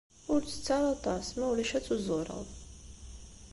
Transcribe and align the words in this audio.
Ur 0.31 0.39
ttett 0.43 0.67
aṭas 0.93 1.27
ma 1.37 1.45
ulac 1.51 1.71
ad 1.77 1.83
tuzureḍ. 1.85 2.49